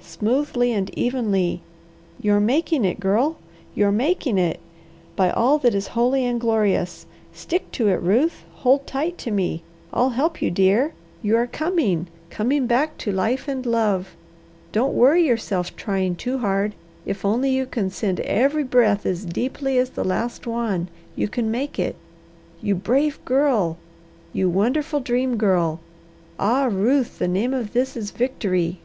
[0.00, 1.60] Smoothly and evenly!
[2.20, 3.36] You are making it, Girl!
[3.74, 4.58] You are making it!
[5.14, 7.06] By all that is holy and glorious!
[7.32, 9.62] Stick to it, Ruth, hold tight to me!
[9.92, 10.92] I'll help you, dear!
[11.22, 14.16] You are coming, coming back to life and love.
[14.72, 16.74] Don't worry yourself trying too hard,
[17.06, 21.48] if only you can send every breath as deeply as the last one, you can
[21.50, 21.94] make it.
[22.60, 23.76] You brave girl!
[24.32, 25.78] You wonderful Dream Girl!
[26.40, 28.80] Ah, Ruth, the name of this is victory!"